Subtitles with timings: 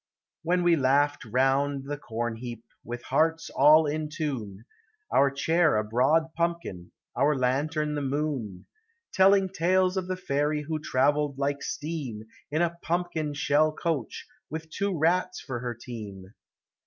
[0.41, 4.65] When we laughed round the corn heap, with hearts all in tune,
[5.11, 8.65] Our chair a broad pumpkin, our lantern the moon,
[9.13, 14.71] Telling tales of the fairy who travelled like steam In a pumpkin shell coach, with
[14.71, 16.33] two rats for her team